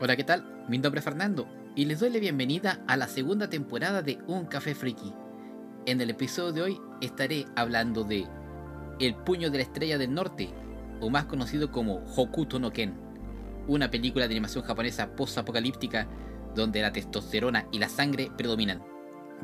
[0.00, 0.44] Hola, ¿qué tal?
[0.68, 4.44] Mi nombre es Fernando y les doy la bienvenida a la segunda temporada de Un
[4.44, 5.14] Café Friki.
[5.86, 8.26] En el episodio de hoy estaré hablando de
[8.98, 10.50] El puño de la estrella del norte,
[11.00, 12.92] o más conocido como Hokuto no Ken,
[13.68, 16.08] una película de animación japonesa post-apocalíptica
[16.56, 18.82] donde la testosterona y la sangre predominan.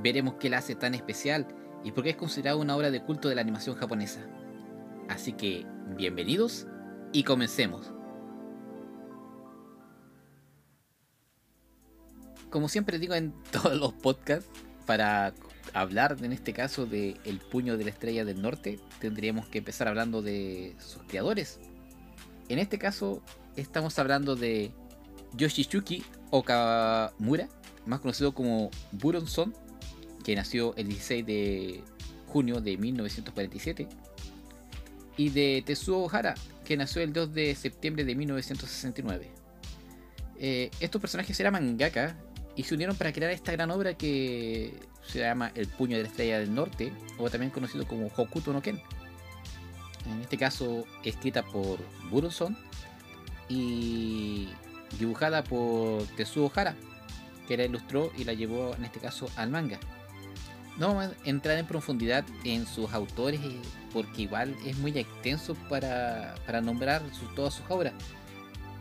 [0.03, 1.47] Veremos qué la hace tan especial
[1.85, 4.27] y por qué es considerada una obra de culto de la animación japonesa.
[5.09, 5.65] Así que,
[5.97, 6.67] bienvenidos
[7.13, 7.93] y comencemos.
[12.51, 14.49] Como siempre digo en todos los podcasts,
[14.87, 15.33] para
[15.73, 19.89] hablar en este caso de El puño de la estrella del norte, tendríamos que empezar
[19.89, 21.61] hablando de sus creadores.
[22.49, 23.23] En este caso,
[23.57, 24.73] estamos hablando de
[25.35, 27.49] Yoshichuki Okamura,
[27.87, 29.55] más conocido como Buronson,
[30.25, 31.85] que nació el 16 de
[32.27, 33.89] junio de 1947,
[35.17, 39.31] y de Tetsuo Ohara, que nació el 2 de septiembre de 1969.
[40.39, 42.17] Eh, estos personajes eran mangaka
[42.57, 44.75] y se unieron para crear esta gran obra que
[45.07, 48.63] se llama El puño de la estrella del norte, o también conocido como Hokuto no
[48.63, 48.81] Ken.
[50.07, 51.79] En este caso, escrita por
[52.11, 52.57] Buronson
[53.49, 54.49] y
[54.99, 56.75] dibujada por Tetsuo Ohara,
[57.47, 59.79] que la ilustró y la llevó en este caso al manga.
[60.79, 63.41] No vamos a entrar en profundidad en sus autores
[63.93, 67.03] porque igual es muy extenso para, nombrar
[67.35, 67.93] todas sus obras.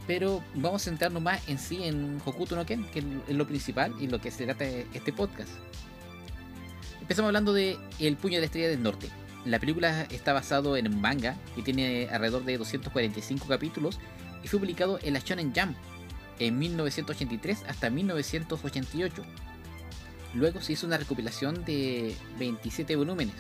[0.10, 3.94] Pero vamos a centrarnos más en sí en Hokuto no Ken, que es lo principal
[4.00, 5.52] y lo que se trata de este podcast.
[7.00, 9.08] Empezamos hablando de El puño de la estrella del norte.
[9.46, 14.00] La película está basado en un manga que tiene alrededor de 245 capítulos
[14.44, 15.78] y fue publicado en la Shonen Jump
[16.40, 19.24] en 1983 hasta 1988.
[20.34, 23.36] Luego se hizo una recopilación de 27 volúmenes.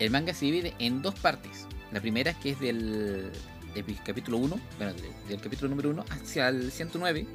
[0.00, 1.66] El manga se divide en dos partes.
[1.92, 3.32] La primera que es del,
[4.04, 4.92] capítulo 1, bueno,
[5.28, 7.26] del, capítulo número 1 hacia el 109,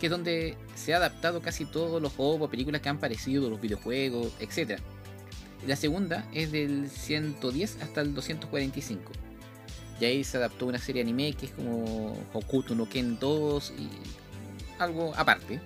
[0.00, 3.60] que es donde se ha adaptado casi todos los juegos películas que han aparecido, los
[3.60, 4.80] videojuegos, etc.
[5.66, 9.12] La segunda es del 110 hasta el 245.
[10.00, 13.88] Y ahí se adaptó una serie anime que es como Hokuto no Ken 2 y
[14.78, 15.60] algo aparte.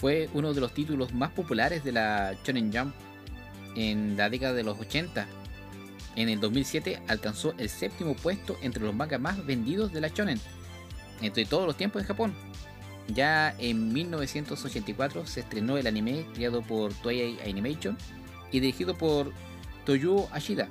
[0.00, 2.94] Fue uno de los títulos más populares de la Shonen Jump
[3.74, 5.26] en la década de los 80.
[6.16, 10.40] En el 2007 alcanzó el séptimo puesto entre los mangas más vendidos de la Shonen,
[11.20, 12.34] entre todos los tiempos en Japón.
[13.08, 17.96] Ya en 1984 se estrenó el anime creado por Toei Animation
[18.50, 19.32] y dirigido por
[19.84, 20.68] Toyo Ashida.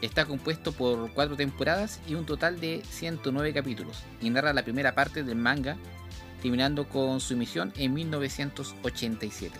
[0.00, 4.94] Está compuesto por cuatro temporadas y un total de 109 capítulos y narra la primera
[4.94, 5.76] parte del manga
[6.40, 9.58] terminando con su emisión en 1987.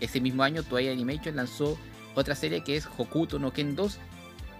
[0.00, 1.78] Ese mismo año Toei Animation lanzó
[2.16, 3.98] otra serie que es Hokuto no Ken 2,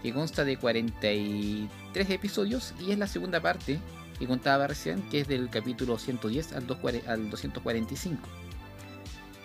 [0.03, 3.81] que consta de 43 episodios y es la segunda parte
[4.19, 8.29] que contaba recién, que es del capítulo 110 al 245.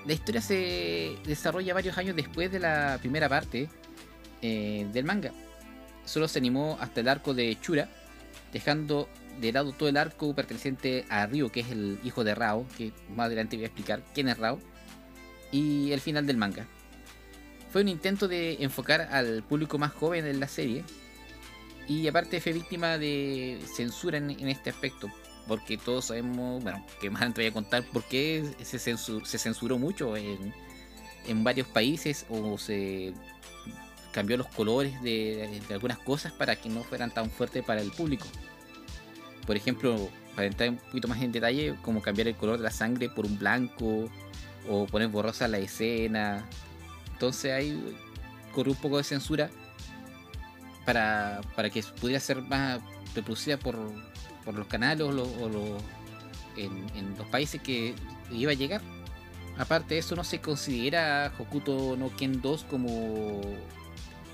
[0.05, 3.69] La historia se desarrolla varios años después de la primera parte
[4.41, 5.31] eh, del manga.
[6.05, 7.89] Solo se animó hasta el arco de Chura,
[8.51, 9.07] dejando
[9.39, 12.91] de lado todo el arco perteneciente a Ryo, que es el hijo de Rao, que
[13.15, 14.59] más adelante voy a explicar quién es Rao,
[15.51, 16.67] y el final del manga.
[17.71, 20.83] Fue un intento de enfocar al público más joven en la serie,
[21.87, 25.11] y aparte fue víctima de censura en, este aspecto,
[25.47, 29.77] porque todos sabemos, bueno, que más adelante voy a contar por qué se, se censuró
[29.77, 30.53] mucho en,
[31.27, 33.13] en varios países o se
[34.11, 37.91] cambió los colores de, de, algunas cosas para que no fueran tan fuertes para el
[37.91, 38.27] público.
[39.45, 42.71] Por ejemplo, para entrar un poquito más en detalle, como cambiar el color de la
[42.71, 44.09] sangre por un blanco
[44.69, 46.47] o poner borrosa la escena.
[47.21, 47.79] Entonces ahí
[48.51, 49.51] corrió un poco de censura
[50.87, 52.81] para, para que pudiera ser más
[53.13, 53.77] reproducida por,
[54.43, 55.77] por los canales o,
[56.57, 57.93] en, en, los países que
[58.31, 58.81] iba a llegar.
[59.59, 63.41] Aparte de eso, no se considera Hokuto no Ken 2 como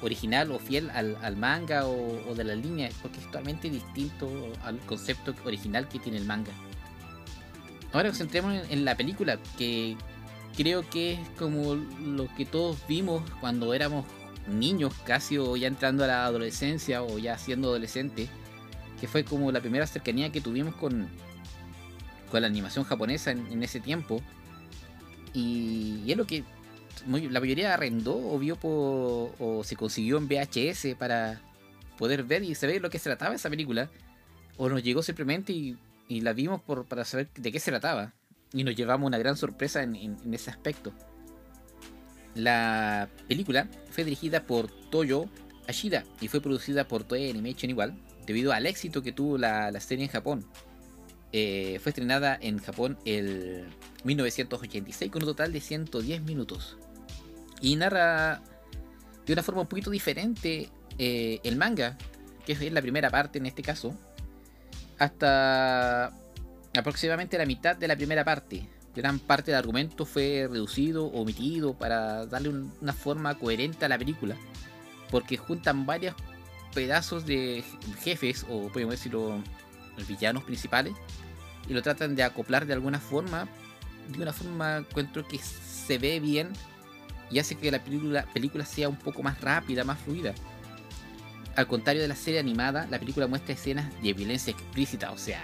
[0.02, 4.30] original o fiel al, manga o, de la línea, porque es totalmente distinto
[4.64, 6.54] al concepto original que tiene el manga.
[7.92, 9.98] Ahora nos centremos en, la película, que
[10.58, 14.06] creo que es como lo que todos vimos cuando éramos
[14.48, 18.30] niños casi o ya entrando a la adolescencia o ya siendo adolescentes,
[19.00, 21.08] que fue como la primera cercanía que tuvimos con,
[22.32, 24.22] con la animación japonesa en, ese tiempo.
[25.34, 26.44] y, es lo que
[27.06, 31.42] la mayoría arrendó o vio o se consiguió en VHS para
[31.98, 33.90] poder ver y saber lo que se trataba esa película.
[34.58, 35.78] O nos llegó simplemente y,
[36.10, 38.14] la vimos para saber de qué se trataba.
[38.54, 40.94] Y nos llevamos una gran sorpresa en, ese aspecto.
[42.36, 45.26] La película fue dirigida por Toyo
[45.68, 50.06] Ashida y fue producida por Toei Animation igual, debido al éxito que tuvo la, serie
[50.06, 50.46] en Japón.
[51.34, 53.66] eh, fue estrenada en Japón el
[54.06, 56.78] 1986 con un total de 110 minutos.
[57.62, 58.42] Y narra
[59.26, 61.98] de una forma un poquito diferente eh, el manga,
[62.46, 63.94] que es la primera parte en este caso,
[64.98, 66.12] hasta
[66.78, 68.68] aproximadamente la mitad de la primera parte.
[68.96, 74.36] Gran parte del argumento fue reducido omitido para darle una forma coherente a la película,
[75.12, 76.16] porque juntan varios
[76.74, 77.64] pedazos de
[78.02, 79.42] jefes, o podemos decirlo,
[80.08, 80.94] villanos principales,
[81.70, 83.48] y lo tratan de acoplar de alguna forma,
[84.10, 86.50] de una forma encuentro que se ve bien
[87.30, 90.34] y hace que la película, película sea un poco más rápida, más fluida.
[91.56, 95.44] Al contrario de la serie animada, la película muestra escenas de violencia explícita, o sea,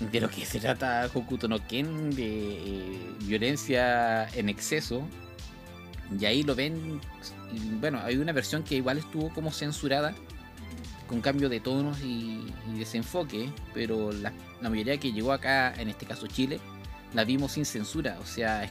[0.00, 5.06] de lo que se trata Hokuto no Ken, de eh, violencia en exceso.
[6.18, 7.00] Y ahí lo ven,
[7.80, 10.14] bueno, hay una versión que igual estuvo como censurada,
[11.06, 16.26] con cambio de tonos y, desenfoque, pero la, mayoría que llegó acá, en este caso
[16.26, 16.60] Chile,
[17.14, 18.70] la vimos sin censura, o sea,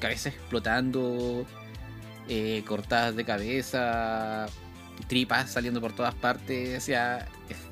[0.00, 1.46] cabezas explotando,
[2.28, 4.46] eh, cortadas de cabeza,
[5.06, 7.28] tripas saliendo por todas partes, o sea,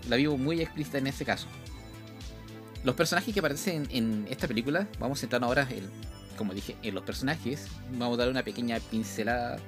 [0.08, 1.48] la vimos muy explícita en ese caso.
[2.84, 5.88] Los personajes que aparecen en esta película, vamos a entrar ahora, en,
[6.36, 9.58] como dije, en los personajes, vamos a dar una pequeña pincelada.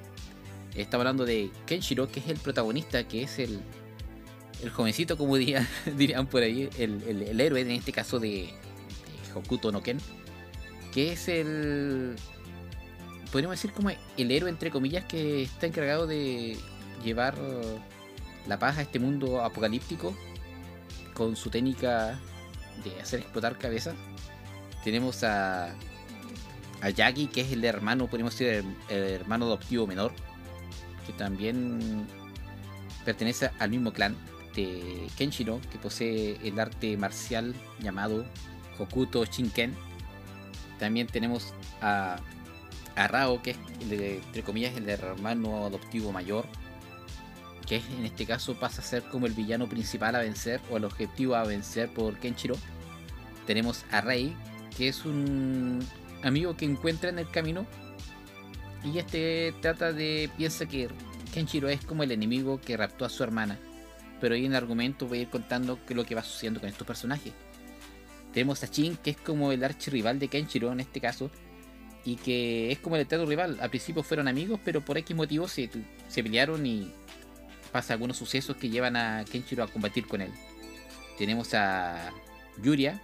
[0.75, 3.59] Estamos hablando de Kenshiro, que es el protagonista, que es el,
[4.63, 5.67] el jovencito, como dirían,
[5.97, 8.49] dirían por ahí, el, héroe en este caso de,
[9.35, 9.97] Hokuto no Ken,
[10.93, 12.15] que es el,
[13.31, 16.57] podríamos decir como el héroe entre comillas que está encargado de
[17.03, 17.35] llevar
[18.47, 20.15] la paz a este mundo apocalíptico
[21.13, 22.19] con su técnica
[22.83, 23.95] de hacer explotar cabezas.
[24.83, 25.75] Tenemos a,
[26.81, 30.13] a Yagi, que es el hermano, podríamos decir, el hermano adoptivo menor,
[31.05, 32.07] que también
[33.03, 34.15] pertenece al mismo clan
[34.55, 38.25] de Kenshiro, que posee el arte marcial llamado
[38.77, 39.75] Hokuto Shinken.
[40.79, 42.17] También tenemos a,
[42.95, 46.45] a Rao, que es, entre comillas, el hermano adoptivo mayor,
[47.69, 50.83] que en este caso pasa a ser como el villano principal a vencer o el
[50.83, 52.55] objetivo a vencer por Kenshiro.
[53.47, 54.35] Tenemos a Rei,
[54.75, 55.79] que es un
[56.23, 57.65] amigo que encuentra en el camino
[58.83, 60.89] y este trata de piensa que
[61.33, 63.57] Kenshiro es como el enemigo que raptó a su hermana
[64.19, 66.59] pero ahí en el argumento voy a ir contando qué es lo que va sucediendo
[66.59, 67.33] con estos personajes.
[68.33, 71.31] Tenemos a Shin, que es como el archirrival de Kenshiro en este caso,
[72.05, 73.57] y que es como el eterno rival.
[73.59, 75.69] Al principio fueron amigos, pero por X motivos se,
[76.07, 76.93] se pelearon y
[77.69, 80.31] pasa algunos sucesos que llevan a Kenshiro a combatir con él.
[81.17, 82.11] Tenemos a
[82.61, 83.01] Yuria,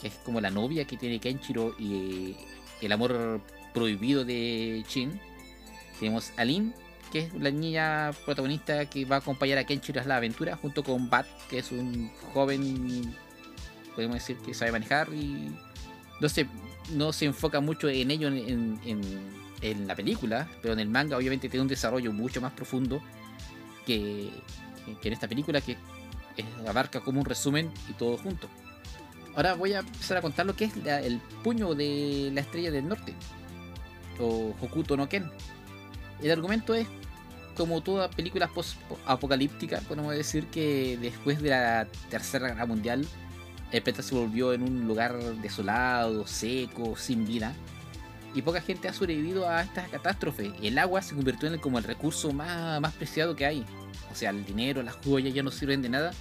[0.00, 2.36] que es como la novia que tiene Kenshiro y
[2.80, 3.40] el amor
[3.72, 5.20] prohibido de Shin.
[5.98, 6.74] Tenemos a Lin,
[7.12, 10.82] que es la niña protagonista que va a acompañar a Kenshiro a la aventura, junto
[10.82, 13.14] con Bat, que es un joven,
[13.94, 15.54] podemos decir que sabe manejar y
[16.20, 16.46] no se,
[16.92, 21.62] no se enfoca mucho en ello en, la película, pero en el manga obviamente tiene
[21.62, 23.02] un desarrollo mucho más profundo
[23.86, 24.30] que,
[25.02, 25.76] en esta película, que
[26.66, 28.48] abarca como un resumen y todo junto.
[29.36, 32.88] Ahora voy a empezar a contar lo que es el puño de la estrella del
[32.88, 33.14] norte,
[34.18, 35.30] o Hokuto no Ken.
[36.20, 36.86] El argumento es
[37.56, 43.06] como toda película post-apocalíptica, podemos decir que después de la Tercera Guerra Mundial,
[43.70, 47.52] el planeta se volvió en un lugar desolado, seco, sin vida.
[48.34, 50.52] Y poca gente ha sobrevivido a esta catástrofe.
[50.62, 53.64] El agua se convirtió en el, como el recurso más, más preciado que hay.
[54.12, 56.12] O sea, el dinero, las joyas ya no sirven de nada.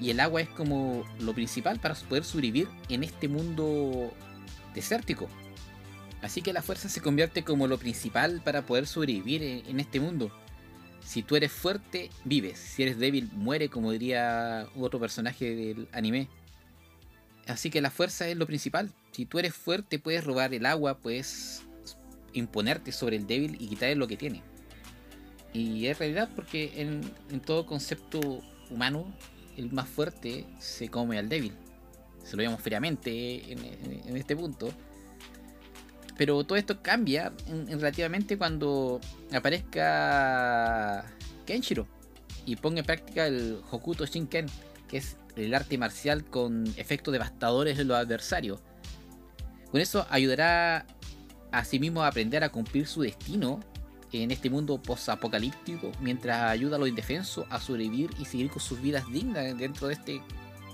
[0.00, 4.14] Y el agua es como lo principal para poder sobrevivir en este mundo
[4.74, 5.28] desértico.
[6.22, 10.30] Así que la fuerza se convierte como lo principal para poder sobrevivir en este mundo.
[11.04, 12.58] Si tú eres fuerte, vives.
[12.58, 16.28] Si eres débil, muere, como diría otro personaje del anime.
[17.50, 18.90] Así que la fuerza es lo principal.
[19.12, 21.62] Si tú eres fuerte, puedes robar el agua, puedes
[22.32, 24.42] imponerte sobre el débil y quitarle lo que tiene.
[25.52, 28.20] Y es realidad porque en, todo concepto
[28.70, 29.12] humano,
[29.56, 31.52] el más fuerte se come al débil.
[32.24, 34.72] Se lo vemos fríamente en este punto
[36.20, 37.32] pero todo esto cambia
[37.66, 39.00] relativamente cuando
[39.32, 41.06] aparezca
[41.46, 41.86] Kenshiro
[42.44, 44.44] y ponga en práctica el Hokuto Shinken,
[44.86, 48.60] que es el arte marcial con efectos devastadores en los adversarios.
[49.70, 50.86] Con eso ayudará
[51.52, 53.60] a sí mismo a aprender a cumplir su destino
[54.12, 58.80] en este mundo post-apocalíptico, mientras ayuda a los indefensos a sobrevivir y seguir con sus
[58.80, 60.22] vidas dignas dentro de este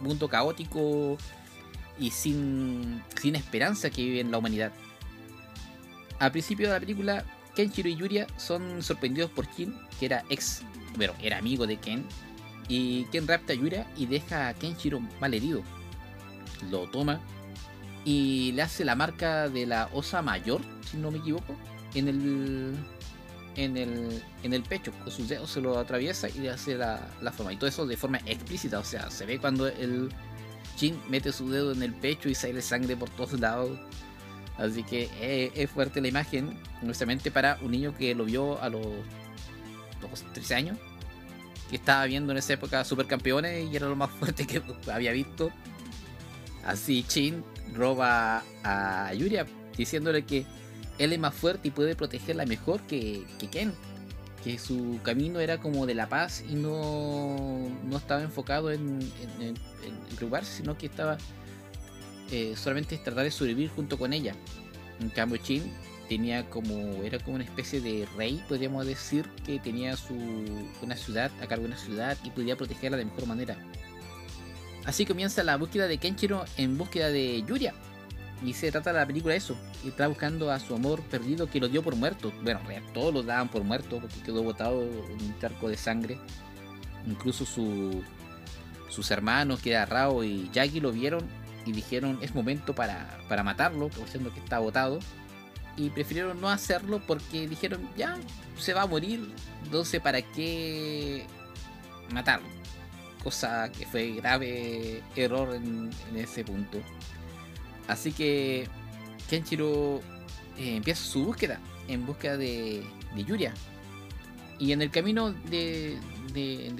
[0.00, 1.18] mundo caótico
[1.98, 4.72] y sin, sin esperanza que vive en la humanidad.
[6.18, 10.62] Al principio de la película, Kenshiro y Yuria son sorprendidos por Kin, que era ex,
[10.96, 12.06] bueno, era amigo de Ken,
[12.68, 15.62] y Ken rapta a Yuria y deja a Kenshiro mal herido.
[16.70, 17.20] lo toma
[18.04, 21.56] y le hace la marca de la osa mayor, si no me equivoco,
[21.94, 22.74] en el
[23.56, 27.00] en el, en el pecho, con sus dedos se lo atraviesa y le hace la,
[27.22, 27.52] la forma.
[27.52, 30.10] Y todo eso de forma explícita, o sea, se ve cuando el
[30.76, 33.78] Jin mete su dedo en el pecho y sale sangre por todos lados.
[34.58, 35.10] Así que
[35.54, 38.86] es, fuerte la imagen, honestamente, para un niño que lo vio a los,
[40.02, 40.78] los 13 años,
[41.70, 45.50] que estaba viendo en esa época Supercampeones y era lo más fuerte que había visto.
[46.64, 47.44] Así Chin
[47.74, 49.46] roba a Yuria
[49.76, 50.46] diciéndole que
[50.98, 53.72] él es más fuerte y puede protegerla mejor que, Ken.
[54.42, 59.00] Que su camino era como de la paz y no, no estaba enfocado en,
[59.40, 59.54] en,
[60.16, 61.18] preocuparse, sino que estaba
[62.30, 64.34] eh, solamente tratar de sobrevivir junto con ella.
[65.00, 65.64] En cambio, Chin
[66.08, 70.14] tenía como era como una especie de rey, podríamos decir, que tenía su
[70.82, 73.56] una ciudad a cargo de una ciudad y podía protegerla de mejor manera.
[74.84, 77.74] Así comienza la búsqueda de Kenshiro en búsqueda de Yuria,
[78.44, 79.56] y se trata de la película eso.
[79.84, 82.32] Y está buscando a su amor perdido que lo dio por muerto.
[82.42, 82.60] Bueno,
[82.92, 86.18] todos lo daban por muerto porque quedó botado en un charco de sangre.
[87.06, 88.02] Incluso su,
[88.88, 91.22] sus hermanos, que era Rao y Jackie, lo vieron
[91.64, 94.98] y dijeron es momento para, para matarlo, siendo que está botado.
[95.76, 98.16] Y prefirieron no hacerlo porque dijeron ya
[98.58, 99.28] se va a morir.
[99.64, 101.26] Entonces, ¿para qué
[102.12, 102.48] matarlo?
[103.22, 106.78] Cosa que fue grave error en ese punto.
[107.88, 108.68] Así que
[109.28, 110.00] Kenshiro
[110.58, 113.54] eh, empieza su búsqueda, en búsqueda de, de Yuria.
[114.58, 115.98] Y en el camino de,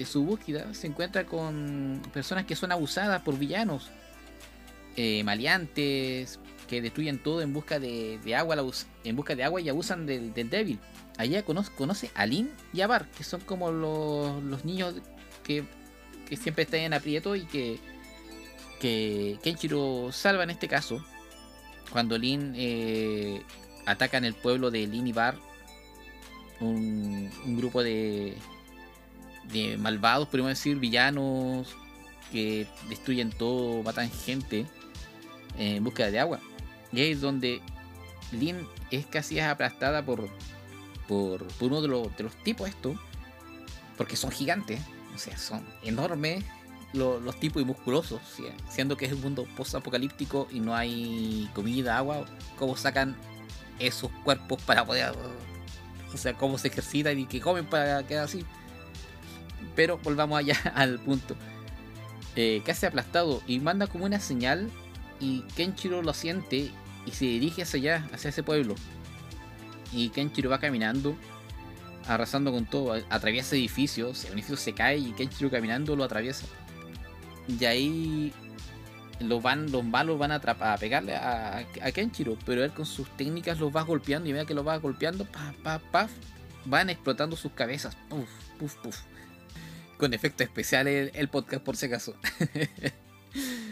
[0.05, 3.89] su búsqueda se encuentra con personas que son abusadas por villanos,
[4.95, 8.57] eh, maleantes, que destruyen todo en busca de, agua,
[9.03, 10.79] en busca de agua y abusan del, débil.
[11.17, 14.95] Allá conoce, a Lin y a Bar, que son como los, niños
[15.43, 15.63] que,
[16.27, 17.79] que siempre están en aprieto y que
[18.79, 21.03] que Kenshiro salva en este caso,
[21.91, 23.41] cuando Lin eh,
[23.85, 25.35] ataca en el pueblo de Lin y Bar,
[26.59, 28.35] un, grupo de,
[29.51, 31.75] de malvados, podemos decir, villanos
[32.31, 34.65] que destruyen todo, matan gente
[35.57, 36.39] en búsqueda de agua.
[36.91, 37.61] Y ahí es donde
[38.31, 40.29] Lin es casi aplastada por,
[41.07, 42.97] por, uno de los, de los tipos estos,
[43.97, 44.79] porque son gigantes,
[45.15, 46.43] o sea, son enormes
[46.93, 48.21] los tipos y musculosos,
[48.69, 52.25] siendo que es un mundo post-apocalíptico y no hay comida, agua,
[52.57, 53.15] ¿cómo sacan
[53.79, 55.13] esos cuerpos para poder,
[56.13, 58.45] o sea, cómo se ejercitan y que comen para quedar así?
[59.75, 61.35] Pero volvamos allá al punto.
[62.35, 64.69] Eh, casi aplastado y manda como una señal
[65.19, 66.71] y Kenshiro lo siente
[67.05, 68.75] y se dirige hacia allá, hacia ese pueblo.
[69.91, 71.15] Y Kenshiro va caminando,
[72.07, 76.45] arrasando con todo, atraviesa edificios, el edificio se cae y Kenshiro caminando lo atraviesa.
[77.47, 78.33] Y ahí
[79.19, 83.09] los, van, los malos van a, a pegarle a, a, Kenshiro, pero él con sus
[83.17, 86.09] técnicas los va golpeando y vea que los va golpeando, pa, pa, pa,
[86.65, 87.95] van explotando sus cabezas.
[88.09, 88.97] Puf, puf, puf.
[89.97, 92.15] Con efectos especiales el, podcast por si acaso.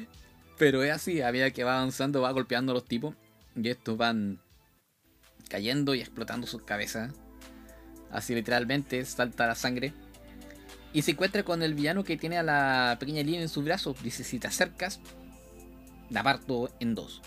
[0.57, 3.15] pero es así, a medida que va avanzando va golpeando a los tipos
[3.55, 4.39] y estos van
[5.49, 7.13] cayendo y explotando sus cabezas.
[8.11, 9.93] Así literalmente salta la sangre.
[10.93, 13.93] Y se encuentra con el villano que tiene a la pequeña línea en su brazo.
[14.01, 15.01] Dice, si te acercas,
[16.09, 17.21] la parto en dos.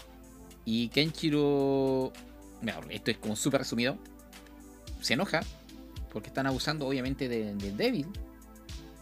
[0.64, 2.12] Y Kenshiro...
[2.90, 3.98] Esto es como súper resumido.
[5.02, 5.40] Se enoja.
[6.10, 8.06] Porque están abusando obviamente del débil.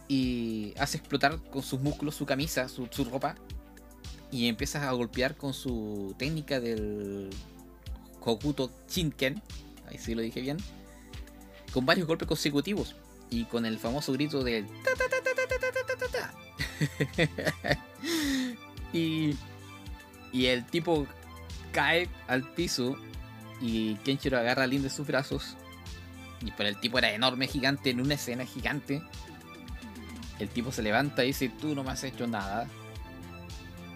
[0.09, 3.35] Y hace explotar con sus músculos su camisa, su, ropa.
[4.31, 7.29] Y empieza a golpear con su técnica del
[8.21, 9.41] Hokuto Shinken.
[9.89, 10.57] Ahí sí lo dije bien.
[11.73, 12.95] Con varios golpes consecutivos
[13.29, 14.65] y con el famoso grito de
[18.93, 19.35] y,
[20.31, 21.07] y el tipo
[21.71, 22.95] cae al piso
[23.59, 25.57] y Kenshiro agarra a Lin de sus brazos
[26.41, 29.01] y por el tipo era enorme, gigante, en una escena gigante.
[30.39, 32.67] El tipo se levanta y dice, tú no me has hecho nada.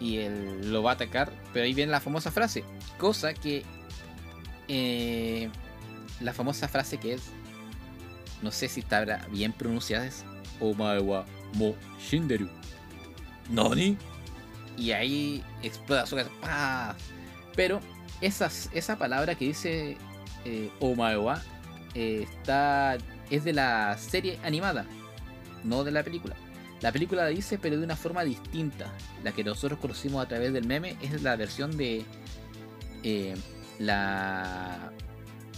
[0.01, 2.65] Y él lo va a atacar, pero ahí viene la famosa frase.
[2.98, 3.63] Cosa que...
[4.67, 5.50] Eh,
[6.20, 7.24] la famosa frase que es,
[8.41, 10.25] no sé si está bien pronunciada, es
[10.60, 12.50] Omae wa mo shinderu.
[13.50, 13.98] ¿Nani?
[14.77, 16.96] Y ahí explota su casa.
[17.55, 17.79] Pero
[18.22, 19.98] esa palabra que dice
[20.46, 21.41] eh, Omae wa
[21.93, 22.98] eh, está,
[23.29, 24.86] es de la serie animada,
[25.63, 26.36] no de la película.
[26.82, 28.92] La película la dice, pero de una forma distinta.
[29.24, 32.06] La que nosotros conocimos a través del meme es la versión de
[33.04, 33.36] eh,
[33.80, 34.92] la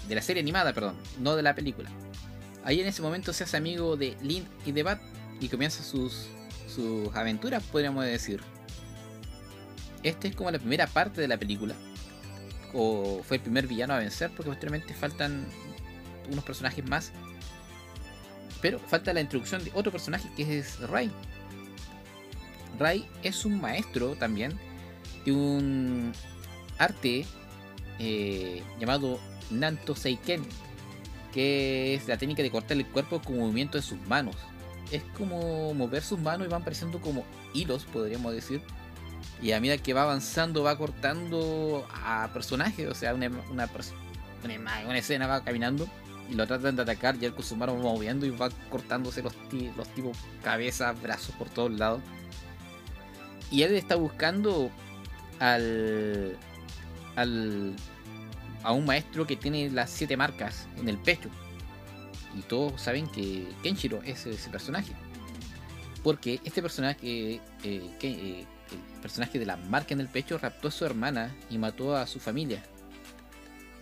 [0.08, 1.90] de la serie animada, perdón, no de la película.
[2.64, 5.02] Ahí en ese momento se hace amigo de Lin y de Bat
[5.40, 6.28] y comienza sus,
[6.68, 8.42] sus aventuras, podríamos decir.
[10.04, 11.76] Este es como la primera parte de la película.
[12.74, 15.46] O fue el primer villano a vencer, porque posteriormente faltan
[16.32, 17.12] unos personajes más.
[18.64, 21.12] Pero falta la introducción de otro personaje que es Ray.
[22.80, 24.58] Ray es un maestro también
[25.26, 26.14] de un
[26.78, 27.26] arte
[28.00, 29.20] eh, llamado
[29.52, 30.44] Nanto Seiken,
[31.34, 34.38] que es la técnica de cortar el cuerpo con movimiento de sus manos.
[34.92, 38.62] Es como mover sus manos y van apareciendo como hilos, podríamos decir.
[39.42, 42.88] Y a medida que va avanzando, va cortando a personajes.
[42.88, 43.70] O sea, una, una,
[44.86, 45.86] una, escena va caminando
[46.30, 49.34] y lo tratan de atacar y sus manos va moviendo y va cortándose los,
[49.76, 52.02] los tipos cabezas, brazos por todos lados.
[53.52, 54.72] Y él está buscando
[55.40, 56.38] al,
[57.16, 57.76] al
[58.64, 61.30] a un maestro que tiene las siete marcas en el pecho.
[62.36, 64.94] Y todos saben que Kenshiro es ese personaje.
[66.02, 67.00] Porque este personaje,
[67.64, 71.36] eh, que, eh, el personaje de la marca en el pecho, raptó a su hermana
[71.50, 72.64] y mató a su familia.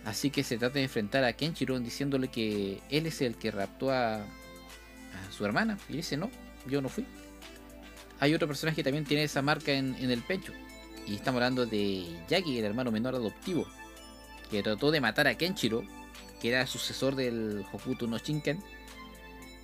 [0.04, 3.90] Así que se trata de enfrentar a Kenshiro diciéndole que él es el que raptó
[3.90, 4.24] a,
[5.30, 5.78] su hermana.
[5.88, 6.30] Y dice, no,
[6.66, 7.06] yo no fui.
[8.18, 10.52] Hay otro personaje que también tiene esa marca en, en el pecho.
[11.06, 13.66] Y estamos hablando de Yagi, el hermano menor adoptivo
[14.52, 15.82] que trató de matar a Kenshiro,
[16.40, 18.62] que era sucesor del Hokuto no Shinken,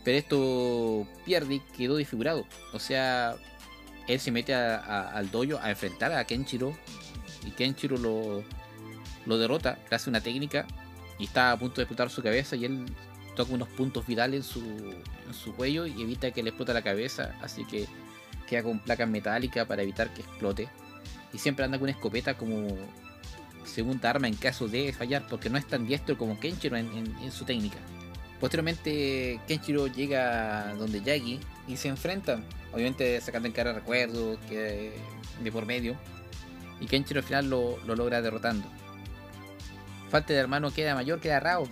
[0.03, 2.47] pero esto pierde y quedó desfigurado.
[2.73, 3.37] O sea,
[4.09, 6.75] él se mete al dojo a enfrentar a Kenshiro
[7.47, 8.43] y Kenshiro lo,
[9.29, 10.67] lo derrota, le hace una técnica
[11.19, 12.87] y está a punto de explotar su cabeza y él
[13.37, 16.83] toca unos puntos vitales en su, en su cuello y evita que le explote la
[16.83, 17.87] cabeza, así que
[18.49, 20.69] queda con placas metálicas para evitar que explote.
[21.33, 22.67] Y siempre anda con una escopeta como
[23.65, 27.45] segunda arma en caso de fallar, porque no es tan diestro como Kenshiro en, su
[27.45, 27.79] técnica.
[28.41, 34.93] Posteriormente, Kenshiro llega donde Yagi y se enfrentan, obviamente sacando en cara recuerdos que,
[35.43, 35.97] de por medio,
[36.81, 38.67] y Kenshiro al final lo, logra derrotando.
[40.11, 41.69] Falta de hermano queda mayor, queda Rao.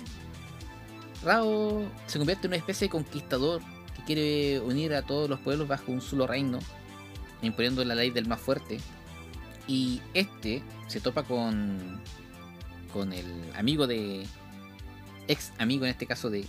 [1.25, 3.63] Rao se convierte en una especie de conquistador
[3.97, 6.59] que quiere unir a todos los pueblos bajo un solo reino,
[7.43, 8.79] imponiendo la ley del más fuerte,
[9.67, 12.01] y este se topa con,
[12.93, 14.27] con el amigo de.
[15.29, 16.45] ex amigo en este caso de,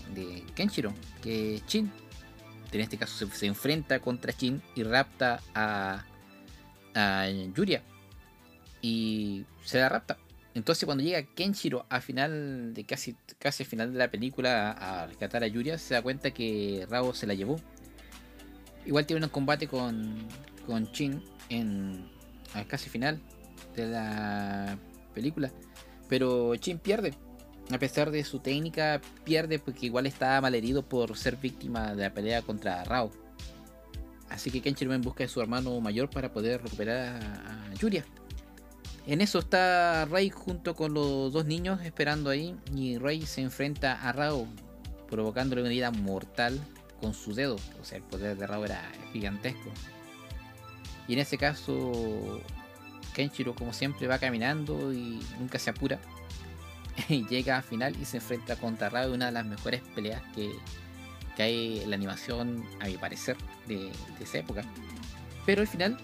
[0.55, 1.91] Kenshiro, que es Chin.
[2.71, 6.03] En este caso se, enfrenta contra Chin y rapta a,
[6.93, 7.81] a Yuria.
[8.81, 10.17] Y se la rapta.
[10.57, 15.05] Entonces cuando llega Kenshiro a final de casi, casi al final de la película a,
[15.05, 17.57] rescatar a Yuria, se da cuenta que Rao se la llevó.
[18.83, 20.17] Igual tiene un combate con,
[20.65, 22.09] con Chin en,
[22.67, 23.21] casi final
[23.75, 24.79] de la
[25.13, 25.51] película.
[26.09, 27.13] Pero Chin pierde.
[27.69, 32.13] A pesar de su técnica, pierde porque igual está malherido por ser víctima de la
[32.13, 33.11] pelea contra Rao.
[34.29, 38.03] Así que Kenshiro en busca de su hermano mayor para poder recuperar a, Yuria.
[39.07, 42.55] En eso está Rey junto con los dos niños esperando ahí.
[42.75, 44.45] Y Rey se enfrenta a Rao,
[45.09, 46.59] provocándole una herida mortal
[46.99, 47.55] con su dedo.
[47.81, 48.81] O sea, el poder de Rao era
[49.13, 49.71] gigantesco.
[51.07, 52.41] Y en ese caso,
[53.13, 55.99] Kenshiro, como siempre, va caminando y nunca se apura.
[57.09, 60.51] Y llega al final y se enfrenta contra Rao, una de las mejores peleas que,
[61.37, 64.63] hay en la animación, a mi parecer, de, esa época.
[65.45, 65.97] Pero al final,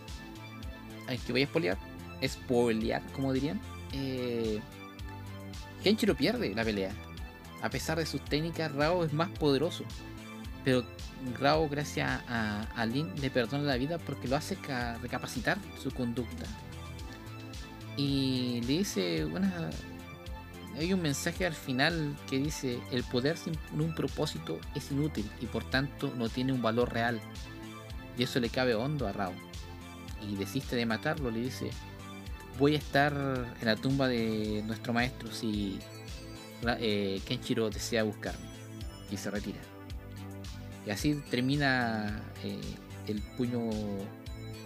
[1.26, 1.78] que voy a spoilear,
[2.28, 3.60] spoilear, como dirían,
[3.94, 4.60] eh,
[5.84, 6.92] Kenshiro pierde la pelea.
[7.62, 9.84] A pesar de sus técnicas, Rao es más poderoso.
[10.64, 10.84] Pero
[11.40, 14.58] Rao, gracias a, a Lin, le perdona la vida porque lo hace
[15.02, 16.46] recapacitar su conducta.
[17.98, 19.70] Y le dice una.
[20.76, 25.46] Hay un mensaje al final que dice: El poder sin un propósito es inútil y
[25.46, 27.22] por tanto no tiene un valor real.
[28.18, 29.34] Y eso le cabe hondo a Rao.
[30.22, 31.70] Y desiste de matarlo, le dice:
[32.60, 35.80] Voy a estar en la tumba de nuestro maestro si
[36.80, 38.54] eh, Kenshiro desea buscarme.
[39.12, 39.60] Y se retira.
[40.86, 42.60] Y así termina eh,
[43.08, 43.70] el puño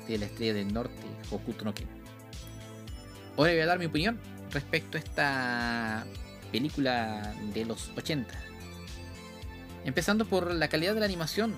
[0.07, 0.95] de la estrella del norte,
[1.31, 1.87] Hokuto no Ken.
[3.37, 4.19] Ahora voy a dar mi opinión
[4.51, 6.05] respecto a esta
[6.51, 8.33] película de los 80.
[9.85, 11.53] Empezando por la calidad de la animación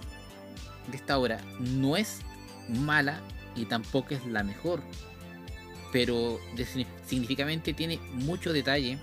[0.90, 1.40] de esta obra.
[1.60, 2.20] No es
[2.68, 3.22] mala
[3.56, 4.82] y tampoco es la mejor.
[5.92, 6.40] Pero
[7.08, 8.98] significativamente tiene mucho detalle.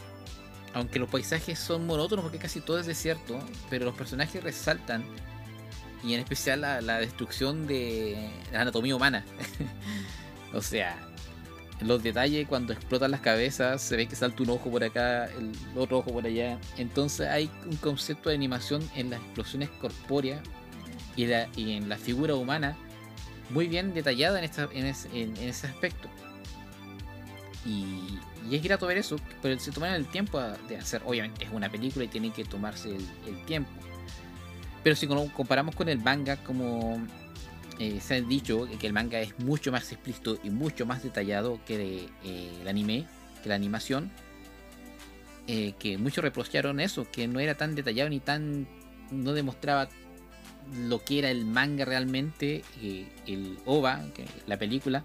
[0.75, 3.38] Aunque los paisajes son monótonos porque casi todo es desierto.
[3.70, 5.05] Pero los personajes resaltan
[6.07, 9.25] y en especial la, destrucción de la anatomía humana.
[10.55, 10.96] o sea,
[11.81, 15.53] los detalles cuando explotan las cabezas, se ve que salta un ojo por acá, el
[15.77, 16.59] otro ojo por allá.
[16.79, 20.40] Entonces hay un concepto de animación en las explosiones corpóreas
[21.16, 22.77] y, en la figura humana
[23.51, 26.09] muy bien detallada en, ese aspecto.
[27.66, 28.18] Y,
[28.55, 32.05] es grato ver eso, pero se tomaron el tiempo de hacer, obviamente es una película
[32.05, 33.70] y tienen que tomarse el, tiempo.
[34.85, 37.05] Pero si comparamos con el manga, como
[37.81, 41.59] eh, se ha dicho, que el manga es mucho más explícito y mucho más detallado
[41.66, 43.09] que eh, el anime,
[43.42, 44.12] que la animación,
[45.48, 48.68] eh, que muchos reprocharon eso, que no era tan detallado ni tan...
[49.11, 49.88] no demostraba
[50.72, 52.62] lo que era el manga realmente,
[53.26, 54.05] el OVA,
[54.46, 55.05] la película,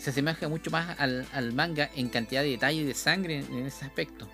[0.00, 4.26] se asemeja mucho más al, manga en cantidad de detalle de sangre en, ese aspecto.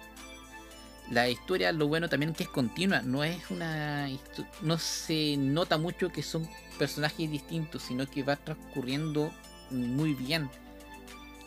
[1.11, 4.09] La historia, lo bueno también que es continua, no es una.
[4.63, 6.49] no se nota mucho que son
[6.79, 9.33] personajes distintos, sino que va transcurriendo
[9.71, 10.49] muy bien.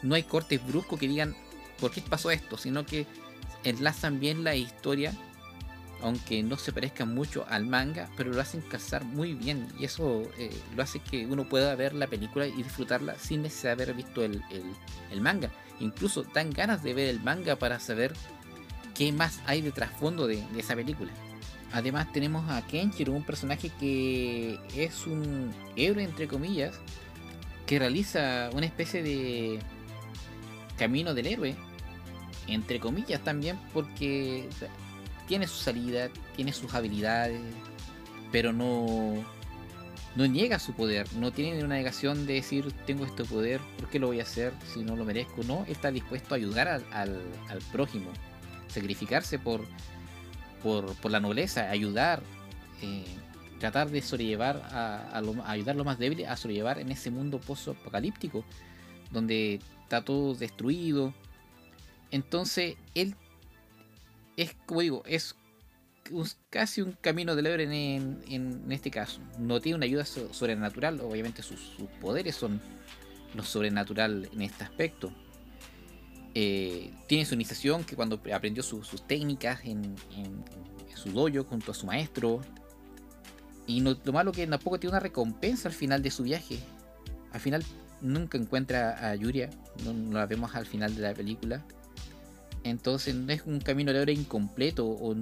[0.02, 1.36] No hay cortes bruscos que digan
[1.80, 3.06] por qué pasó esto, sino que
[3.64, 5.14] enlazan bien la historia
[6.02, 10.24] aunque no se parezcan mucho al manga, pero lo hacen casar muy bien y eso
[10.38, 13.96] eh, lo hace que uno pueda ver la película y disfrutarla sin necesidad de haber
[13.96, 14.42] visto el,
[15.20, 15.52] manga.
[15.80, 18.14] Incluso dan ganas de ver el manga para saber
[18.96, 21.12] qué más hay de trasfondo de, esa película.
[21.72, 26.80] Además tenemos a Kenshiro, un personaje que es un héroe entre comillas,
[27.66, 29.60] que realiza una especie de
[30.78, 31.56] camino del héroe,
[32.48, 34.50] entre comillas también, porque
[35.30, 37.40] tiene su salida, tiene sus habilidades,
[38.32, 39.14] pero no,
[40.16, 44.00] no niega su poder, no tiene una negación de decir tengo este poder, ¿por qué
[44.00, 45.44] lo voy a hacer si no lo merezco?
[45.44, 47.22] No, está dispuesto a ayudar al,
[47.72, 48.10] prójimo,
[48.70, 49.62] sacrificarse por,
[50.64, 52.24] por, la nobleza, ayudar,
[52.82, 53.06] eh,
[53.60, 55.16] tratar de sobrellevar a,
[55.46, 58.44] ayudar a más débiles a sobrellevar en ese mundo post-apocalíptico,
[59.12, 61.14] donde está todo destruido.
[62.10, 63.16] Entonces él
[64.40, 65.36] es, como digo, es
[66.50, 69.20] casi un camino del héroe en, este caso.
[69.38, 71.60] No tiene una ayuda sobrenatural, obviamente sus,
[72.00, 72.62] poderes son
[73.36, 75.12] lo sobrenatural en este aspecto.
[76.34, 79.96] Eh, tiene su iniciación que cuando aprendió sus técnicas en,
[80.96, 82.40] su dojo junto a su maestro.
[83.68, 86.60] Y no, lo malo que tampoco tiene una recompensa al final de su viaje.
[87.34, 87.64] Al final
[88.02, 89.50] nunca encuentra a Yuria,
[89.84, 91.64] no, no la vemos al final de la película.
[92.64, 95.16] Entonces no es un camino del héroe incompleto, o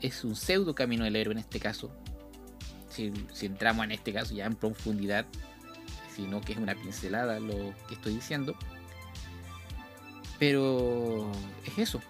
[0.00, 1.90] es un pseudo camino del héroe en este caso.
[2.90, 5.26] Si, entramos en este caso ya en profundidad,
[6.14, 8.54] sino que es una pincelada lo que estoy diciendo.
[10.38, 11.30] Pero
[11.66, 12.00] es eso.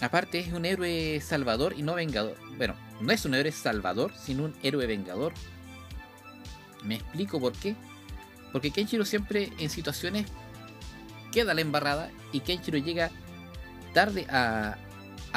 [0.00, 2.36] Aparte es un héroe salvador y no vengador.
[2.56, 5.32] Bueno, no es un héroe salvador, sino un héroe vengador.
[6.84, 7.74] Me explico por qué.
[8.52, 10.26] Porque Kenshiro siempre en situaciones
[11.32, 13.10] queda la embarrada y Kenshiro llega
[13.96, 14.76] tarde a,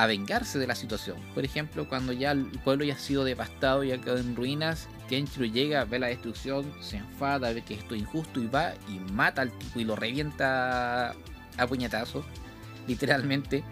[0.06, 1.18] vengarse de la situación.
[1.34, 4.88] Por ejemplo, cuando ya el pueblo ya ha sido devastado y ha quedado en ruinas,
[5.10, 9.00] Kenshiro llega, ve la destrucción, se enfada, ve que esto es injusto y va y
[9.12, 11.12] mata al tipo y lo revienta
[11.58, 12.26] a puñetazos,
[12.88, 13.64] literalmente.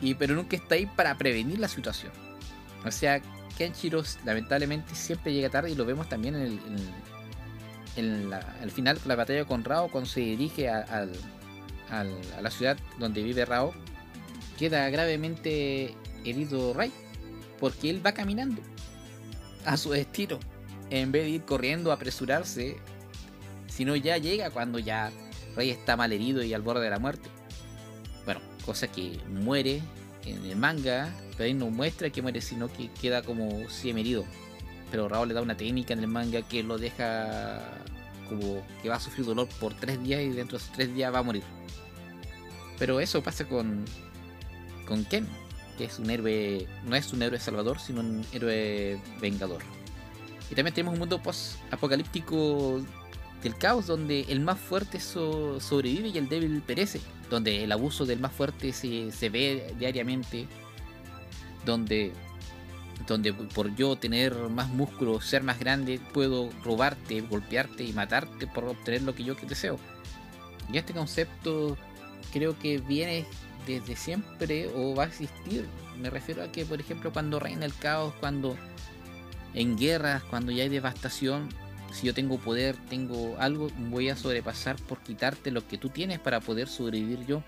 [0.00, 2.12] Y, pero nunca está ahí para prevenir la situación.
[2.84, 3.20] O sea,
[3.56, 6.60] Kenshiro lamentablemente siempre llega tarde y lo vemos también en
[7.96, 11.12] el, al final la batalla con Rao cuando se dirige al,
[12.00, 13.72] a la ciudad donde vive Rao,
[14.58, 16.92] queda gravemente herido Ray,
[17.60, 18.60] porque él va caminando
[19.64, 20.38] a su destino,
[20.90, 22.76] en vez de ir corriendo, a apresurarse,
[23.66, 25.10] sino ya llega cuando ya
[25.56, 27.28] Ray está mal herido y al borde de la muerte.
[28.24, 29.82] Bueno, cosa que muere
[30.24, 34.24] en el manga, pero ahí no muestra que muere, sino que queda como herido.
[34.90, 37.60] Pero Rao le da una técnica en el manga que lo deja
[38.28, 41.12] como que va a sufrir dolor por tres días y dentro de esos tres días
[41.12, 41.42] va a morir.
[42.78, 43.84] Pero eso pasa con,
[44.86, 45.28] con Ken,
[45.78, 49.62] que es un héroe, no es un héroe salvador, sino un héroe vengador.
[50.50, 52.82] Y también tenemos un mundo post-apocalíptico
[53.42, 58.20] del caos, donde el más fuerte sobrevive y el débil perece, donde el abuso del
[58.20, 60.46] más fuerte se, se ve diariamente,
[61.64, 62.12] donde,
[63.06, 68.64] donde por yo tener más músculo, ser más grande, puedo robarte, golpearte y matarte por
[68.64, 69.78] obtener lo que yo deseo.
[70.72, 71.76] Y este concepto
[72.32, 73.26] creo que viene
[73.66, 75.66] desde siempre o va a existir.
[75.98, 78.56] Me refiero a que, por ejemplo, cuando reina el caos, cuando
[79.54, 81.48] en guerras, cuando ya hay devastación,
[81.92, 86.18] si yo tengo poder, tengo algo, voy a sobrepasar por quitarte lo que tú tienes
[86.18, 87.42] para poder sobrevivir yo.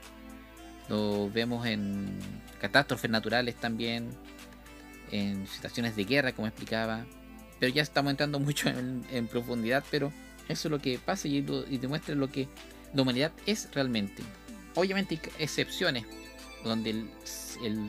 [0.88, 2.16] Lo vemos en
[2.60, 4.10] catástrofes naturales también,
[5.10, 7.04] en situaciones de guerra, como explicaba.
[7.58, 10.12] Pero ya estamos entrando mucho en, profundidad, pero
[10.48, 12.48] eso es lo que pasa y, y demuestra lo que
[12.94, 14.22] la humanidad es realmente
[14.76, 16.04] obviamente excepciones
[16.62, 17.06] donde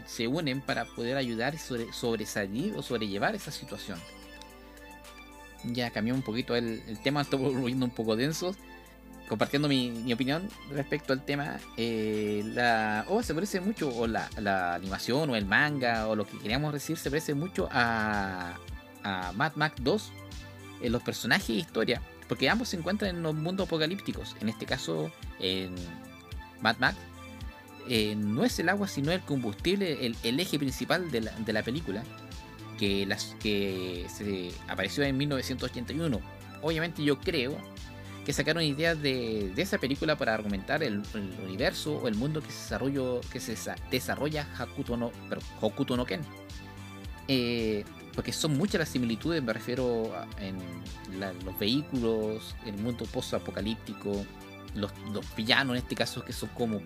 [0.05, 3.99] se unen para poder ayudar y sobresalir o sobrellevar esa situación.
[5.63, 8.55] Ya cambió un poquito el, tema, está volviendo un poco denso.
[9.27, 14.29] compartiendo mi, opinión respecto al tema, eh, la oh, se parece mucho, o la,
[14.75, 18.55] animación, o el manga, o lo que queríamos decir, se parece mucho a,
[19.03, 20.11] a Mad Max 2
[20.81, 24.35] en los personajes y historia, porque ambos se encuentran en los mundos apocalípticos.
[24.39, 25.75] En este caso, en
[26.61, 26.97] Mad Max,
[27.89, 31.63] eh, no es el agua, sino el combustible, el, eje principal de la, de la
[31.63, 32.03] película,
[32.77, 36.19] que, las, que se apareció en 1981.
[36.61, 37.57] Obviamente yo creo
[38.27, 41.01] que sacaron ideas de, esa película para argumentar el,
[41.45, 42.77] universo o el mundo que se,
[43.31, 45.13] que se desarrolla Hakuto no,
[45.61, 46.19] Hokuto no Ken.
[47.29, 50.57] Eh, porque son muchas las similitudes, me refiero a, en
[51.45, 54.25] los vehículos, el mundo post-apocalíptico,
[54.75, 54.91] los,
[55.35, 56.81] villanos en este caso que son como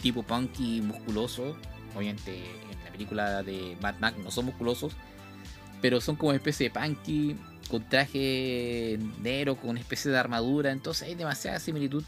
[0.00, 1.56] tipo punky musculoso.
[1.94, 4.92] Obviamente en la película de Mad Max no son musculosos,
[5.80, 7.36] pero son como una especie de punky
[7.70, 10.70] con traje negro, con una especie de armadura.
[10.70, 12.04] Entonces hay demasiada similitud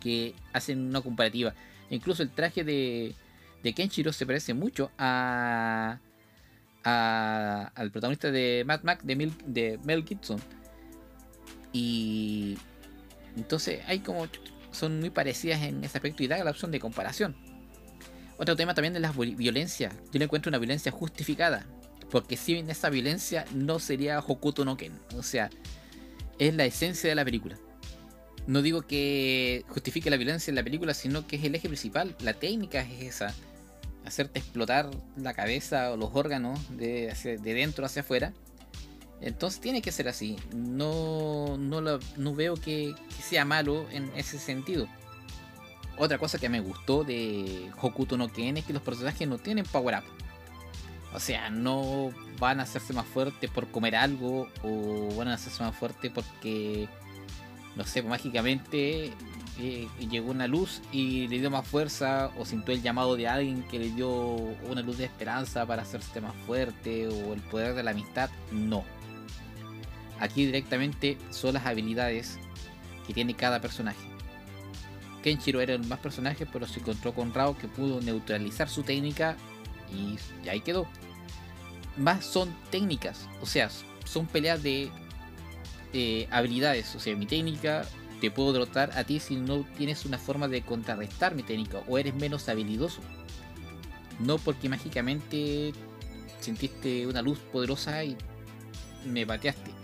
[0.00, 1.54] que hacen una comparativa.
[1.90, 3.14] Incluso el traje de,
[3.62, 5.98] de Kenshiro se parece mucho a,
[6.82, 10.40] al protagonista de Mad Max de, de Mel Gibson.
[11.72, 12.58] Y
[13.36, 14.26] entonces hay como
[14.72, 17.36] son muy parecidas en ese aspecto y da la opción de comparación.
[18.38, 19.90] Otro tema también de la violencia.
[20.12, 21.66] Yo le encuentro una violencia justificada.
[22.10, 24.98] Porque si bien esa violencia no sería Hokuto no Ken.
[25.16, 25.50] O sea,
[26.38, 27.58] es la esencia de la película.
[28.46, 32.16] No digo que justifique la violencia en la película, sino que es el eje principal.
[32.20, 33.34] La técnica es esa.
[34.04, 37.12] Hacerte explotar la cabeza o los órganos de
[37.42, 38.32] dentro hacia afuera.
[39.20, 40.36] Entonces tiene que ser así.
[40.54, 44.88] No, no, veo que, que, sea malo en ese sentido.
[45.98, 49.66] Otra cosa que me gustó de Hokuto no Ken es que los personajes no tienen
[49.66, 50.04] power up.
[51.12, 55.62] O sea, no van a hacerse más fuertes por comer algo o van a hacerse
[55.62, 56.88] más fuertes porque,
[57.76, 59.12] no sé, mágicamente
[59.58, 63.64] eh, llegó una luz y le dio más fuerza o sintió el llamado de alguien
[63.64, 67.82] que le dio una luz de esperanza para hacerse más fuerte o el poder de
[67.82, 68.30] la amistad.
[68.52, 68.84] No.
[70.20, 72.38] Aquí directamente son las habilidades
[73.06, 73.98] que tiene cada personaje.
[75.22, 79.36] Kenshiro era el más personaje, pero se encontró con Rao que pudo neutralizar su técnica
[79.92, 80.86] y, ahí quedó.
[81.96, 83.70] Más son técnicas, o sea,
[84.04, 84.90] son peleas de
[85.92, 86.94] eh, habilidades.
[86.94, 87.86] O sea, mi técnica
[88.20, 91.98] te puedo derrotar a ti si no tienes una forma de contrarrestar mi técnica o
[91.98, 93.00] eres menos habilidoso.
[94.18, 95.72] No porque mágicamente
[96.40, 98.16] sentiste una luz poderosa y
[99.06, 99.79] me pateaste.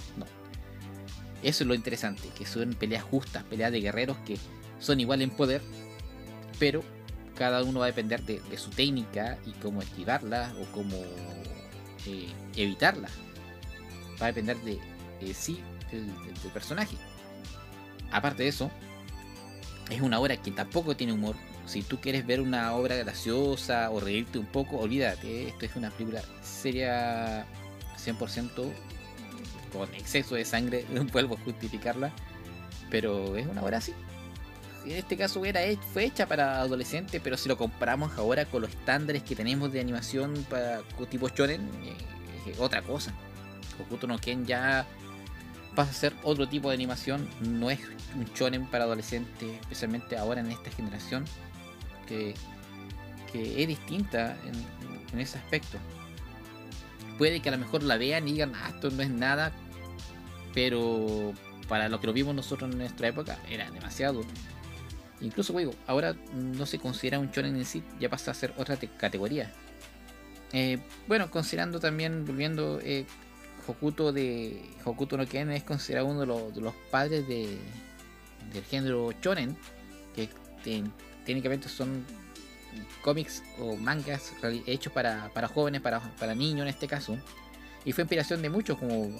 [1.46, 4.36] Eso es lo interesante, que son peleas justas, peleas de guerreros que
[4.80, 5.62] son igual en poder,
[6.58, 6.82] pero
[7.36, 10.96] cada uno va a depender de, su técnica y cómo esquivarla o cómo
[12.04, 13.08] eh, evitarla.
[14.20, 15.60] Va a depender de sí,
[15.92, 16.10] del,
[16.52, 16.96] personaje.
[18.10, 18.68] Aparte de eso,
[19.88, 21.36] es una obra que tampoco tiene humor.
[21.64, 25.46] Si tú quieres ver una obra graciosa o reírte un poco, olvídate.
[25.46, 27.46] Esto es una película seria
[28.04, 28.72] 100%
[29.78, 30.84] con exceso de sangre.
[31.12, 32.12] Vuelvo a justificarla.
[32.90, 33.92] Pero es una obra así
[34.92, 35.60] en este caso era,
[35.92, 39.80] fue hecha para adolescentes, pero si lo comparamos ahora con los estándares que tenemos de
[39.80, 41.96] animación para tipo shonen, eh,
[42.50, 43.12] es otra cosa.
[43.80, 44.86] Hokuto no Ken ya
[45.74, 47.80] pasa a ser otro tipo de animación, no es
[48.14, 51.24] un shonen para adolescentes, especialmente ahora en esta generación,
[52.06, 52.34] que,
[53.34, 54.34] es distinta
[55.12, 55.78] en, ese aspecto.
[57.18, 59.52] Puede que a lo mejor la vean y digan, ah, esto no es nada,
[60.56, 61.34] pero
[61.68, 64.22] para lo que lo vimos nosotros en nuestra época era demasiado.
[65.20, 68.78] Incluso, digo, ahora no se considera un shonen en sí, ya pasa a ser otra
[68.96, 69.52] categoría.
[70.54, 73.04] Eh, bueno, considerando también, volviendo, eh,
[73.66, 77.58] Hokuto de Hokuto no Ken es considerado uno de los, padres de,
[78.54, 79.58] del género shonen,
[80.14, 80.30] que
[81.26, 82.02] técnicamente son
[83.02, 84.32] cómics o mangas
[84.66, 87.18] hechos para, jóvenes, para, para niños en este caso.
[87.84, 89.10] Y fue inspiración de muchos como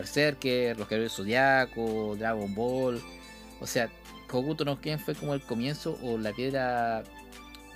[0.00, 3.00] Berserker, Los Guerreros Zodiaco, Dragon Ball.
[3.60, 3.90] O sea,
[4.30, 7.02] Hokuto no Ken fue como el comienzo o la piedra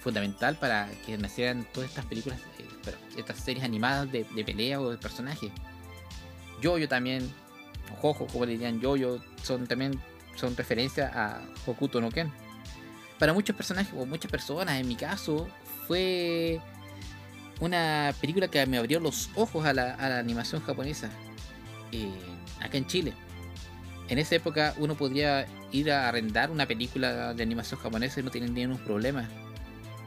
[0.01, 4.99] fundamental para que nacieran todas estas películas, eh, estas series animadas de, pelea o de
[4.99, 5.51] personajes.
[6.61, 7.33] Yo-Yo también,
[8.01, 10.01] Jojo, como dirían Yo-Yo, son también
[10.37, 12.31] son referencia a Hokuto no Ken.
[13.19, 15.49] Para muchos personajes o muchas personas, en mi caso,
[15.87, 16.61] fue
[17.61, 21.11] una película que me abrió los ojos a la, animación japonesa
[21.93, 22.11] eh,
[22.61, 23.15] acá en Chile
[24.09, 28.31] en esa época uno podría ir a arrendar una película de animación japonesa y no
[28.31, 29.29] tener ningún problema.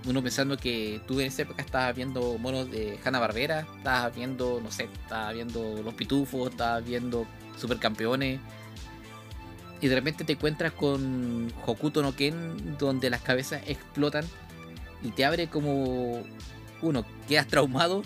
[0.05, 4.61] Uno pensando que tú en esa época estabas viendo monos de Hanna Barbera, estabas viendo,
[4.61, 7.25] no sé, estabas viendo Los Pitufos, estabas viendo
[7.57, 8.39] Supercampeones.
[9.81, 14.25] y de repente te encuentras con Hokuto no Ken donde las cabezas explotan
[15.03, 16.23] y te abre como
[16.81, 18.03] uno, quedas traumado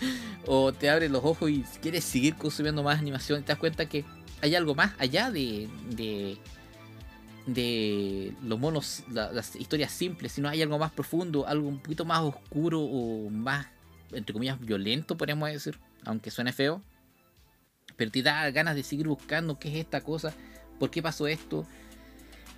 [0.46, 4.04] o te abre los ojos y quieres seguir consumiendo más animación, te das cuenta que
[4.42, 6.38] hay algo más allá de, de,
[7.46, 12.20] de los monos, las historias simples, sino hay algo más profundo, algo un poquito más
[12.20, 13.66] oscuro o más,
[14.12, 16.82] entre comillas, violento, podríamos decir, aunque suene feo.
[17.96, 20.32] Pero te da ganas de seguir buscando qué es esta cosa,
[20.78, 21.66] por qué pasó esto.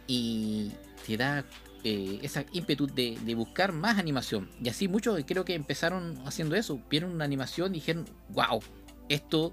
[0.06, 0.72] Y
[1.06, 1.44] te da
[1.84, 4.48] eh, esa ímpetu de, buscar más animación.
[4.62, 6.80] Y así muchos creo que empezaron haciendo eso.
[6.88, 8.60] Vieron una animación y dijeron, wow,
[9.08, 9.52] esto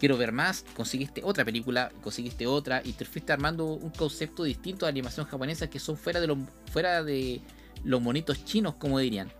[0.00, 0.64] quiero ver más.
[0.74, 5.70] Conseguiste otra película, conseguiste otra y te fuiste armando un concepto distinto de animación japonesa
[5.70, 6.38] que son fuera de, lo,
[6.72, 7.40] fuera de
[7.84, 9.30] los monitos chinos, como dirían.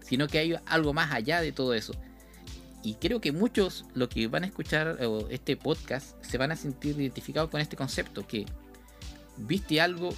[0.00, 1.94] Sino que hay algo más allá de todo eso.
[2.82, 4.98] Y creo que muchos, lo que van a escuchar
[5.30, 8.46] este podcast, se van a sentir identificados con este concepto, que
[9.36, 10.14] viste algo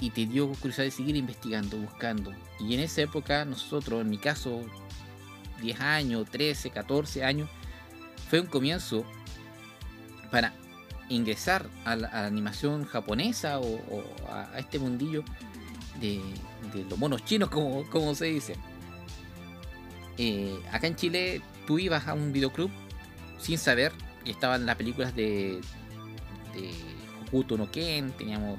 [0.00, 2.32] y te dio curiosidad de seguir investigando, buscando.
[2.60, 4.62] Y en esa época nosotros, en mi caso,
[5.60, 7.48] 10 años, 13, 14 años,
[8.28, 9.04] fue un comienzo
[10.30, 10.52] para
[11.08, 15.22] ingresar a la, animación japonesa o, a, este mundillo
[16.00, 16.20] de,
[16.88, 18.56] los monos chinos, como, como se dice.
[20.18, 22.70] Eh, acá en Chile tú ibas a un videoclub
[23.38, 23.92] sin saber
[24.24, 25.60] estaban las películas de,
[26.54, 26.70] de
[27.26, 28.58] Hokuto no Ken, teníamos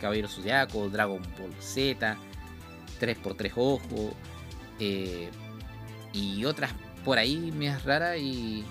[0.00, 2.16] Caballero Zodiaco, Dragon Ball Z,
[3.00, 4.14] 3x3 Ojos,
[4.78, 5.30] eh,
[6.12, 6.72] y otras
[7.04, 8.18] por ahí más raras.
[8.18, 8.64] Y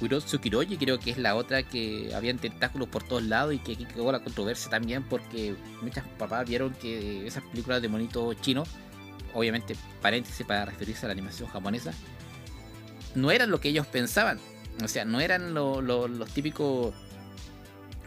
[0.00, 3.72] Urotsu Kiroji creo que es la otra que habían tentáculos por todos lados y que
[3.72, 8.68] aquí quedó la controversia también porque muchas papás vieron que esas películas de monitos chinos,
[9.32, 11.92] obviamente paréntesis para referirse a la animación japonesa,
[13.14, 14.38] no eran lo que ellos pensaban.
[14.82, 16.94] O sea, no eran los típicos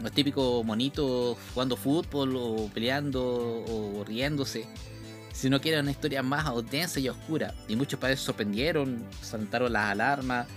[0.02, 3.24] los típicos monitos jugando fútbol o peleando
[3.68, 4.66] o riéndose,
[5.34, 7.54] sino que era una historia más densa y oscura.
[7.68, 10.48] Y muchos padres sorprendieron, saltaron las alarmas,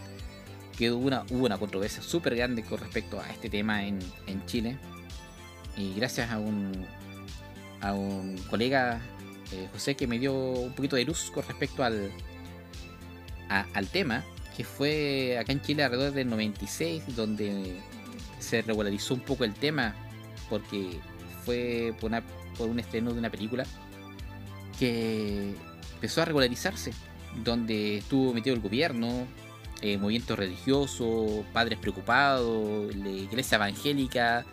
[0.77, 4.01] que hubo una, hubo controversia súper grande con respecto a este tema en,
[4.47, 4.79] Chile.
[5.77, 6.73] Y gracias a un,
[7.81, 9.01] a un colega,
[9.53, 12.11] eh, José, que me dio un poquito de luz con respecto al,
[13.49, 14.25] al tema,
[14.57, 17.81] que fue acá en Chile alrededor del 96, donde
[18.41, 19.95] se regularizó un poco el tema
[20.49, 20.99] porque
[21.45, 22.11] fue por,
[22.69, 23.65] un estreno de una película
[24.79, 25.55] que
[25.95, 26.93] empezó a regularizarse,
[27.45, 29.27] donde estuvo metido el gobierno,
[29.83, 34.45] eh, movimiento religioso, padres preocupados, la iglesia evangélica,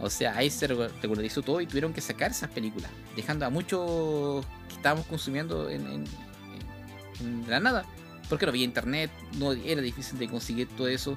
[0.00, 4.44] o sea, ahí se regularizó todo y tuvieron que sacar esas películas, dejando a muchos
[4.68, 6.04] que estábamos consumiendo en, en,
[7.20, 7.86] en la nada,
[8.28, 11.16] porque no había internet, no era difícil de conseguir todo eso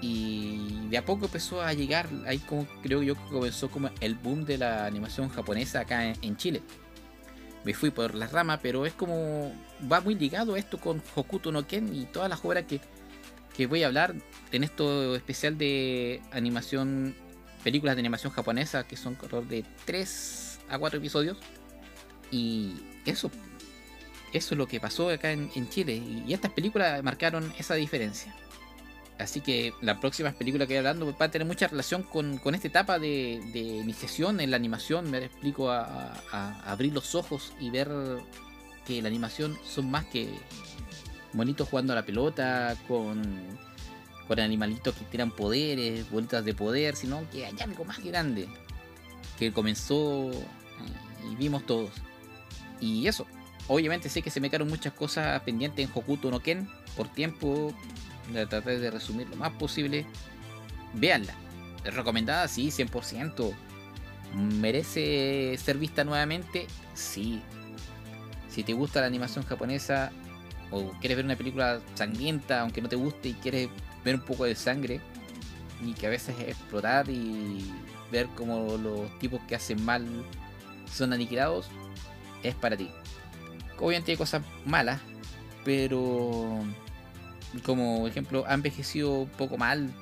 [0.00, 4.14] y de a poco empezó a llegar, ahí como creo yo que comenzó como el
[4.14, 6.62] boom de la animación japonesa acá en, Chile.
[7.64, 9.52] Me fui por la rama, pero es como
[9.90, 12.80] va muy ligado esto con Hokuto no Ken y todas las obras que,
[13.54, 14.14] que voy a hablar
[14.52, 17.14] en esto especial de animación,
[17.62, 21.36] películas de animación japonesa que son de 3 a 4 episodios.
[22.30, 23.30] Y eso,
[24.32, 26.02] eso es lo que pasó acá en, en Chile.
[26.26, 28.34] Y estas películas marcaron esa diferencia.
[29.20, 32.68] Así que la próxima película que voy hablando va a tener mucha relación con, esta
[32.68, 35.10] etapa de, iniciación en la animación.
[35.10, 36.14] Me explico a,
[36.64, 37.90] abrir los ojos y ver
[38.86, 40.30] que la animación son más que
[41.34, 43.22] monitos jugando a la pelota, con,
[44.26, 48.48] con animalitos que tiran poderes, bolitas de poder, sino que hay algo más grande
[49.38, 50.30] que comenzó
[51.30, 51.90] y vimos todos.
[52.80, 53.26] Y eso,
[53.68, 57.74] obviamente sé que se me quedaron muchas cosas pendientes en Hokuto no Ken por tiempo,
[58.46, 60.06] traté de resumir lo más posible.
[60.94, 61.34] Veanla.
[61.84, 62.46] ¿Es recomendada?
[62.48, 63.54] Sí, 100%.
[64.34, 66.66] ¿Merece ser vista nuevamente?
[66.94, 67.42] Sí.
[68.48, 70.12] Si te gusta la animación japonesa
[70.70, 73.68] o quieres ver una película sangrienta, aunque no te guste y quieres
[74.04, 75.00] ver un poco de sangre
[75.84, 77.72] y que a veces explotar y
[78.10, 80.06] ver cómo los tipos que hacen mal
[80.92, 81.68] son aniquilados,
[82.42, 82.90] es para ti.
[83.78, 85.00] Obviamente hay cosas malas,
[85.64, 86.60] pero
[87.64, 89.92] como ejemplo, ha envejecido un poco mal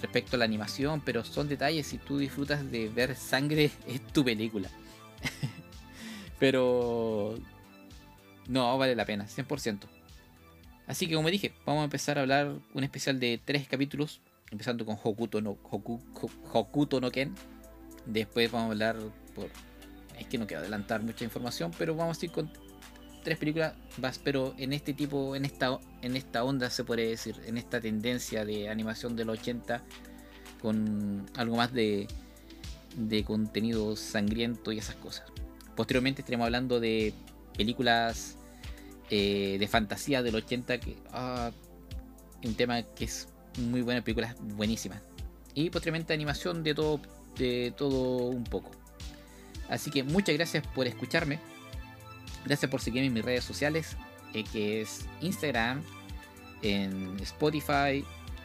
[0.00, 1.86] respecto a la animación, pero son detalles.
[1.86, 4.68] Si tú disfrutas de ver sangre, es tu película.
[6.38, 7.38] pero
[8.46, 9.80] no vale la pena, 100%.
[10.86, 14.86] Así que, como dije, vamos a empezar a hablar un especial de tres capítulos, empezando
[14.86, 15.58] con Hokuto no,
[16.52, 17.34] Hokuto no Ken.
[18.06, 18.96] Después vamos a hablar
[19.34, 19.50] por.
[20.18, 22.50] Es que no quiero adelantar mucha información, pero vamos a ir con
[23.22, 23.74] tres películas,
[24.22, 28.44] pero en este tipo, en esta, en esta onda se puede decir, en esta tendencia
[28.44, 29.82] de animación del 80,
[30.60, 32.08] con algo más de,
[32.96, 35.26] de contenido sangriento y esas cosas.
[35.76, 37.14] Posteriormente estaremos hablando de
[37.56, 38.36] películas
[39.10, 41.50] eh, de fantasía del 80, que ah,
[42.44, 45.02] un tema que es muy buena, películas buenísimas.
[45.54, 47.00] Y posteriormente animación de todo,
[47.36, 48.70] de todo un poco.
[49.68, 51.38] Así que muchas gracias por escucharme.
[52.48, 53.94] Gracias por seguirme en mis redes sociales,
[54.32, 55.82] eh, que es Instagram,
[56.62, 58.02] en Spotify,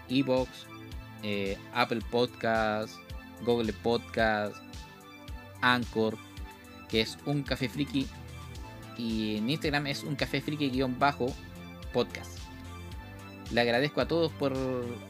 [0.09, 0.49] Evox,
[1.23, 2.97] eh, Apple Podcast,
[3.45, 4.57] Google Podcast,
[5.61, 6.17] Anchor,
[6.89, 8.05] que es un café friki.
[8.97, 12.39] Y en Instagram es un café friki-podcast.
[13.51, 14.51] Le agradezco a todos por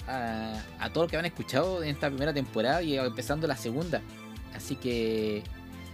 [0.08, 4.04] a, a todos los que han escuchado en esta primera temporada y empezando la segunda.
[4.54, 5.42] Así que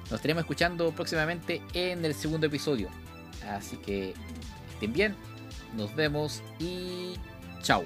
[0.10, 2.90] nos estaremos escuchando próximamente en el segundo episodio.
[3.48, 4.14] Así que
[4.74, 5.16] estén bien,
[5.76, 7.14] nos vemos y
[7.62, 7.84] chao.